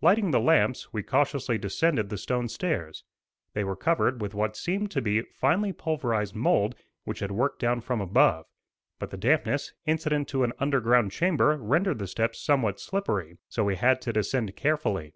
Lighting 0.00 0.32
the 0.32 0.40
lamps, 0.40 0.92
we 0.92 1.04
cautiously 1.04 1.56
descended 1.56 2.08
the 2.08 2.18
stone 2.18 2.48
stairs. 2.48 3.04
They 3.52 3.62
were 3.62 3.76
covered 3.76 4.20
with 4.20 4.34
what 4.34 4.56
seemed 4.56 4.90
to 4.90 5.00
be 5.00 5.22
finely 5.22 5.72
pulverized 5.72 6.34
mould 6.34 6.74
which 7.04 7.20
had 7.20 7.30
worked 7.30 7.60
down 7.60 7.80
from 7.82 8.00
above; 8.00 8.44
but 8.98 9.10
the 9.10 9.16
dampness, 9.16 9.72
incident 9.86 10.26
to 10.30 10.42
an 10.42 10.52
underground 10.58 11.12
chamber 11.12 11.56
rendered 11.56 12.00
the 12.00 12.08
steps 12.08 12.40
somewhat 12.42 12.80
slippery, 12.80 13.38
so 13.48 13.62
we 13.62 13.76
had 13.76 14.02
to 14.02 14.12
descend 14.12 14.56
carefully. 14.56 15.14